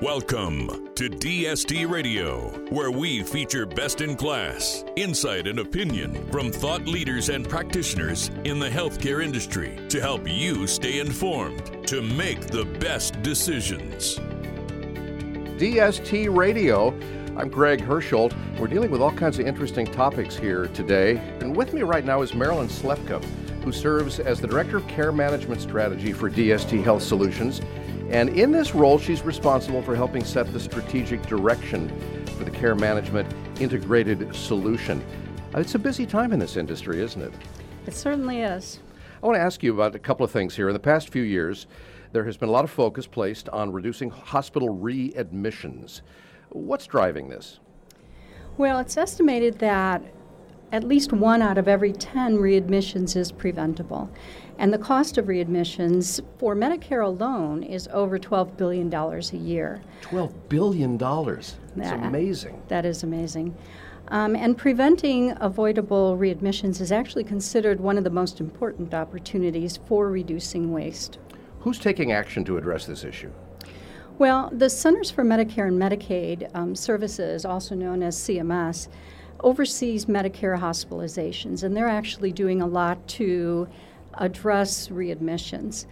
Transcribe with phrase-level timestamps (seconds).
[0.00, 6.86] Welcome to DST Radio, where we feature best in class, insight, and opinion from thought
[6.86, 12.64] leaders and practitioners in the healthcare industry to help you stay informed to make the
[12.78, 14.20] best decisions.
[15.58, 16.90] DST Radio.
[17.36, 18.36] I'm Greg Hersholt.
[18.56, 21.16] We're dealing with all kinds of interesting topics here today.
[21.40, 23.24] And with me right now is Marilyn Sliepka,
[23.64, 27.60] who serves as the Director of Care Management Strategy for DST Health Solutions.
[28.10, 31.88] And in this role, she's responsible for helping set the strategic direction
[32.38, 35.04] for the care management integrated solution.
[35.54, 37.32] Uh, It's a busy time in this industry, isn't it?
[37.86, 38.80] It certainly is.
[39.22, 40.68] I want to ask you about a couple of things here.
[40.68, 41.66] In the past few years,
[42.12, 46.00] there has been a lot of focus placed on reducing hospital readmissions.
[46.50, 47.60] What's driving this?
[48.56, 50.02] Well, it's estimated that
[50.72, 54.10] at least one out of every 10 readmissions is preventable.
[54.58, 59.80] And the cost of readmissions for Medicare alone is over $12 billion a year.
[60.02, 60.94] $12 billion.
[61.00, 62.06] It's Yeah.
[62.06, 62.60] amazing.
[62.68, 63.56] That is amazing.
[64.08, 70.10] Um, and preventing avoidable readmissions is actually considered one of the most important opportunities for
[70.10, 71.18] reducing waste.
[71.60, 73.30] Who's taking action to address this issue?
[74.18, 78.88] Well, the Centers for Medicare and Medicaid um, Services, also known as CMS,
[79.40, 83.68] oversees Medicare hospitalizations, and they're actually doing a lot to
[84.14, 85.86] address readmissions.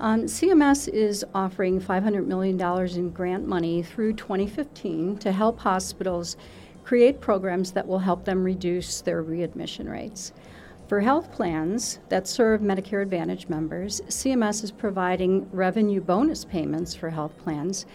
[0.00, 2.58] Um, CMS is offering $500 million
[2.96, 6.36] in grant money through 2015 to help hospitals
[6.84, 10.32] create programs that will help them reduce their readmission rates.
[10.88, 17.10] For health plans that serve Medicare Advantage members, CMS is providing revenue bonus payments for
[17.10, 17.86] health plans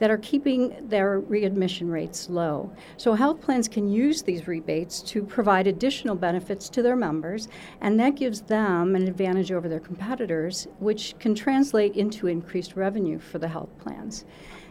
[0.00, 2.72] that are keeping their readmission rates low.
[2.96, 7.48] So, health plans can use these rebates to provide additional benefits to their members,
[7.82, 13.18] and that gives them an advantage over their competitors, which can translate into increased revenue
[13.18, 14.24] for the health plans.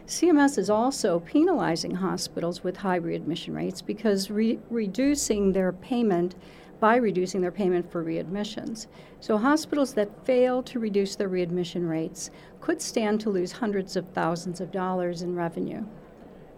[0.08, 6.34] CMS is also penalizing hospitals with high readmission rates because re- reducing their payment
[6.80, 8.86] by reducing their payment for readmissions.
[9.20, 12.30] So hospitals that fail to reduce their readmission rates
[12.60, 15.84] could stand to lose hundreds of thousands of dollars in revenue.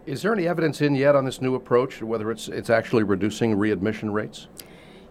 [0.05, 3.55] Is there any evidence in yet on this new approach, whether it's, it's actually reducing
[3.55, 4.47] readmission rates?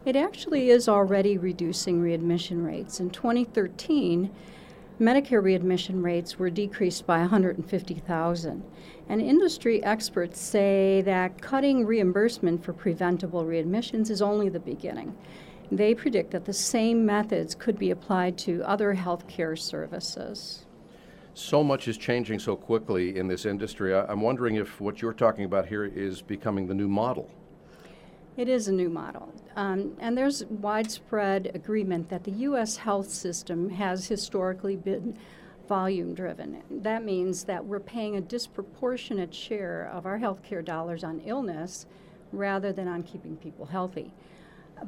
[0.04, 2.98] It actually is already reducing readmission rates.
[2.98, 4.30] In 2013,
[5.00, 8.62] Medicare readmission rates were decreased by 150,000.
[9.12, 15.14] And industry experts say that cutting reimbursement for preventable readmissions is only the beginning.
[15.70, 20.64] They predict that the same methods could be applied to other healthcare services.
[21.34, 23.94] So much is changing so quickly in this industry.
[23.94, 27.28] I'm wondering if what you're talking about here is becoming the new model.
[28.38, 29.30] It is a new model.
[29.56, 32.78] Um, and there's widespread agreement that the U.S.
[32.78, 35.18] health system has historically been
[35.72, 36.62] volume driven.
[36.82, 41.86] That means that we're paying a disproportionate share of our healthcare dollars on illness
[42.30, 44.12] rather than on keeping people healthy.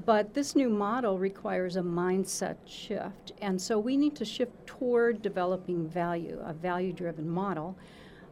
[0.04, 3.32] But this new model requires a mindset shift.
[3.40, 7.74] And so we need to shift toward developing value, a value driven model.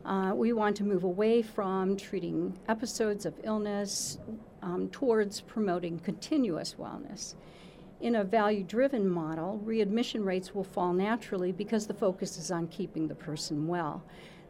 [0.05, 4.19] Uh, we want to move away from treating episodes of illness
[4.61, 7.35] um, towards promoting continuous wellness.
[8.03, 12.67] In a value driven model, readmission rates will fall naturally because the focus is on
[12.67, 14.03] keeping the person well.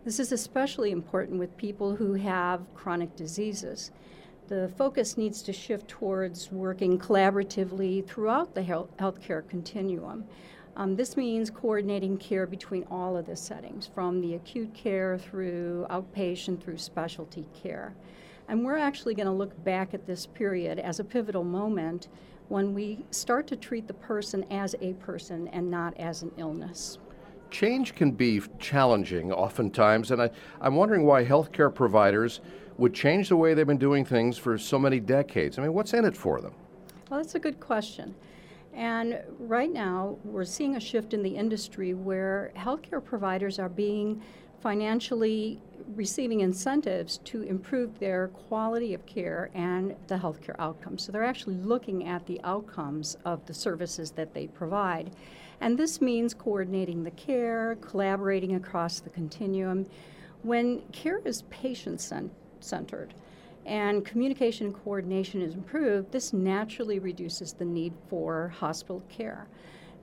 [0.07, 3.91] This is especially important with people who have chronic diseases.
[4.49, 10.25] The focus needs to shift towards working collaboratively throughout the health, healthcare continuum.
[10.75, 15.87] Um, this means coordinating care between all of the settings, from the acute care through
[15.91, 17.95] outpatient through specialty care.
[18.49, 22.09] And we're actually going to look back at this period as a pivotal moment
[22.49, 26.99] when we start to treat the person as a person and not as an illness.
[27.51, 32.41] Change can be challenging oftentimes, and I, I'm wondering why healthcare providers
[32.79, 35.59] would change the way they've been doing things for so many decades.
[35.59, 36.55] I mean, what's in it for them?
[37.11, 38.15] Well, that's a good question.
[38.75, 44.23] And right now, we're seeing a shift in the industry where healthcare providers are being
[44.61, 45.61] financially
[45.97, 51.03] receiving incentives to improve their quality of care and the healthcare outcomes.
[51.03, 55.11] So they're actually looking at the outcomes of the services that they provide.
[55.61, 59.87] And this means coordinating the care, collaborating across the continuum.
[60.43, 62.01] When care is patient
[62.61, 63.15] centered,
[63.65, 69.47] and communication and coordination is improved, this naturally reduces the need for hospital care.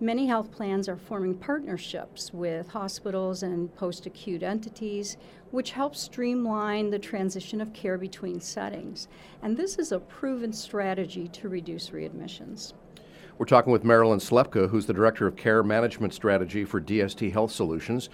[0.02, 5.18] Many health plans are forming partnerships with hospitals and post acute entities,
[5.52, 9.10] which helps streamline the transition of care between settings.
[9.42, 12.72] And this is a proven strategy to reduce readmissions.
[13.38, 17.52] We're talking with Marilyn Sliepka, who's the Director of Care Management Strategy for DST Health
[17.52, 18.10] Solutions.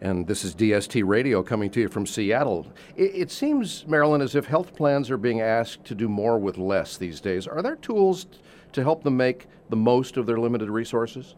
[0.00, 2.66] And this is DST Radio coming to you from Seattle.
[2.94, 6.58] It, it, seems, Marilyn, as if health plans are being asked to do more with
[6.58, 7.48] less these days.
[7.48, 8.26] Are there tools
[8.74, 11.34] to help them make the most of their limited resources?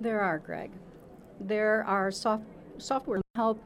[0.00, 0.70] There are, Greg.
[1.40, 2.44] There are soft,
[2.78, 3.64] software help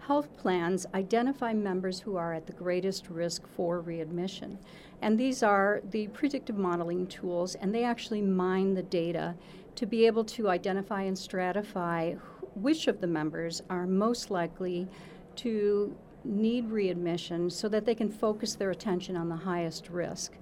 [0.00, 4.58] health plans identify members who are at the greatest risk for readmission.
[5.02, 9.34] And these are the predictive modeling tools, and they actually mine the data
[9.76, 12.18] to be able to identify and stratify
[12.54, 14.88] which of the members are most likely
[15.36, 20.32] to need readmission so that they can focus their attention on the highest risk.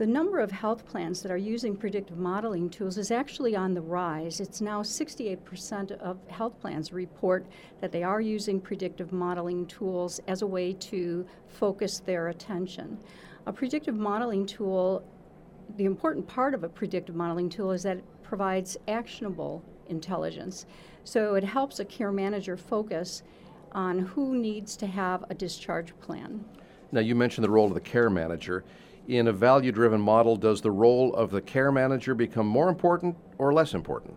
[0.00, 3.82] The number of health plans that are using predictive modeling tools is actually on the
[3.82, 4.40] rise.
[4.40, 7.44] It's now 68% of health plans report
[7.82, 12.96] that they are using predictive modeling tools as a way to focus their attention.
[13.44, 15.04] A predictive modeling tool,
[15.76, 20.64] the important part of a predictive modeling tool is that it provides actionable intelligence.
[21.04, 23.22] So it helps a care manager focus
[23.72, 26.42] on who needs to have a discharge plan.
[26.90, 28.64] Now, you mentioned the role of the care manager
[29.10, 33.16] in a value driven model, does the role of the care manager become more important
[33.38, 34.16] or less important?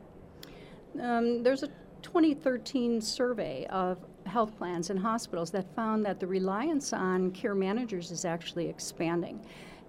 [1.01, 1.69] Um, there's a
[2.04, 3.98] 2013 survey of
[4.28, 9.44] health plans and hospitals that found that the reliance on care managers is actually expanding.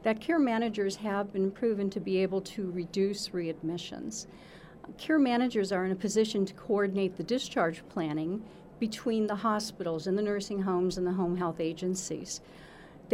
[0.04, 4.26] That care managers have been proven to be able to reduce readmissions.
[4.96, 8.42] Care managers are in a position to coordinate the discharge planning
[8.80, 12.40] between the hospitals and the nursing homes and the home health agencies.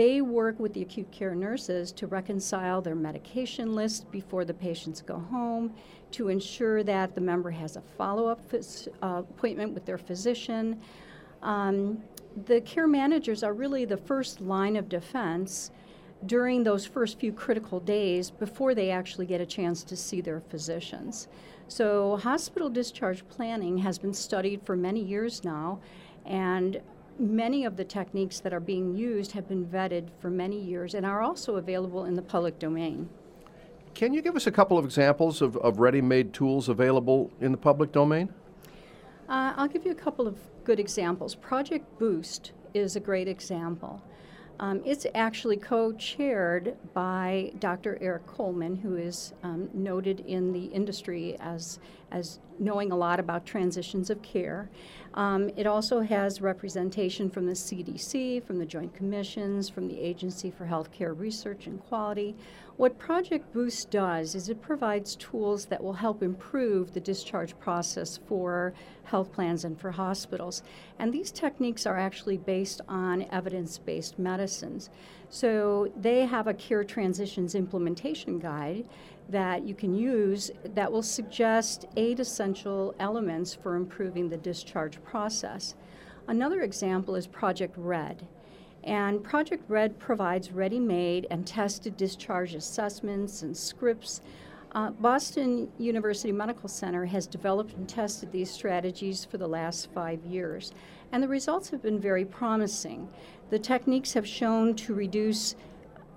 [0.01, 5.03] They work with the acute care nurses to reconcile their medication list before the patients
[5.03, 5.75] go home,
[6.13, 8.41] to ensure that the member has a follow up
[9.03, 10.81] uh, appointment with their physician.
[11.43, 11.99] Um,
[12.47, 15.71] the care managers are really the first line of defense
[16.25, 20.41] during those first few critical days before they actually get a chance to see their
[20.41, 21.29] physicians.
[21.69, 25.81] So, hospital discharge planning has been studied for many years now,
[26.25, 26.81] and
[27.21, 31.05] many of the techniques that are being used have been vetted for many years and
[31.05, 33.09] are also available in the public domain.
[33.95, 37.53] Can you give us a couple of examples of, of ready made tools available in
[37.53, 38.33] the public domain?
[39.29, 41.35] Uh, I'll give you a couple of good examples.
[41.35, 44.03] Project Boost is a great example.
[44.61, 47.97] Um, it's actually co chaired by Dr.
[48.01, 51.79] Eric Coleman, who is um, noted in the industry as,
[52.11, 54.69] as knowing a lot about transitions of care.
[55.15, 60.51] Um, it also has representation from the CDC, from the Joint Commissions, from the Agency
[60.51, 62.37] for Healthcare Research and Quality.
[62.77, 68.19] What Project Boost does is it provides tools that will help improve the discharge process
[68.29, 68.73] for
[69.05, 70.63] health plans and for hospitals.
[70.99, 74.89] And these techniques are actually based on evidence based medicines.
[75.29, 78.87] So they have a Care Transitions implementation guide
[79.31, 85.75] that you can use that will suggest eight essential elements for improving the discharge process.
[86.27, 88.27] Another example is Project RED.
[88.83, 94.21] And Project RED provides ready made and tested discharge assessments and scripts.
[94.73, 100.25] Uh, Boston University Medical Center has developed and tested these strategies for the last five
[100.25, 100.73] years,
[101.11, 103.09] and the results have been very promising.
[103.51, 105.57] The techniques have shown to reduce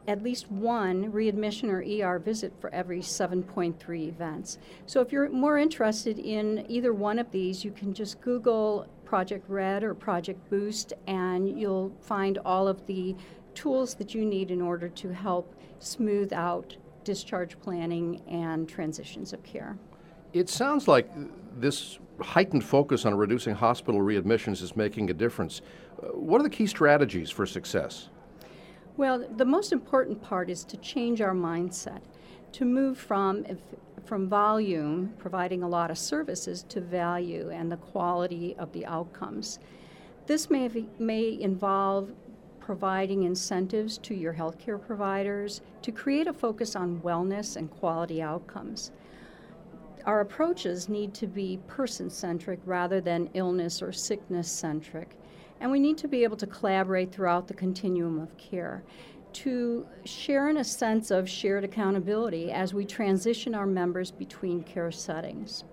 [0.07, 4.57] at least one readmission or ER visit for every 7.3 events.
[4.85, 9.49] So if you're more interested in either one of these, you can just Google Project
[9.49, 13.15] Red or Project Boost, and you'll find all of the
[13.53, 19.43] tools that you need in order to help smooth out discharge planning and transitions of
[19.43, 19.77] care.
[20.33, 21.09] It sounds like
[21.59, 25.61] this heightened focus on reducing hospital readmissions is making a difference.
[26.01, 28.09] Uh, what are the key strategies for success?
[28.95, 32.01] Well, the most important part is to change our mindset,
[32.53, 33.45] to move from
[34.05, 39.59] from volume, providing a lot of services, to value and the quality of the outcomes.
[40.27, 40.69] This may,
[40.99, 42.11] may involve
[42.59, 48.91] providing incentives to your healthcare providers to create a focus on wellness and quality outcomes.
[50.05, 55.17] Our approaches need to be person centric rather than illness or sickness centric.
[55.59, 58.83] And we need to be able to collaborate throughout the continuum of care
[59.33, 64.91] to share in a sense of shared accountability as we transition our members between care
[64.91, 65.63] settings.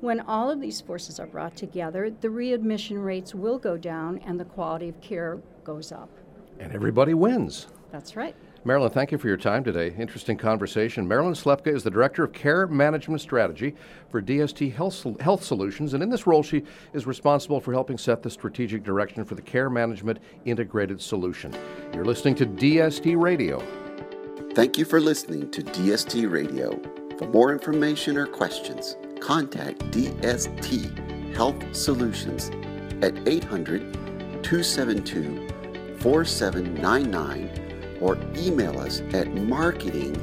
[0.00, 4.38] When all of these forces are brought together, the readmission rates will go down and
[4.38, 6.10] the quality of care goes up.
[6.58, 7.68] And everybody wins.
[7.90, 8.34] That's right.
[8.64, 9.92] Marilyn, thank you for your time today.
[9.98, 11.08] Interesting conversation.
[11.08, 13.74] Marilyn Sliepka is the Director of Care Management Strategy
[14.08, 18.22] for DST Health, Health Solutions, and in this role, she is responsible for helping set
[18.22, 21.52] the strategic direction for the Care Management Integrated Solution.
[21.92, 23.58] You're listening to DST Radio.
[24.54, 26.80] Thank you for listening to DST Radio.
[27.18, 32.52] For more information or questions, contact DST Health Solutions
[33.02, 33.92] at 800
[34.44, 35.48] 272
[35.98, 37.71] 4799
[38.02, 40.16] or email us at marketing